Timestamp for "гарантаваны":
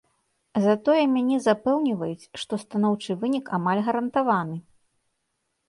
3.91-4.57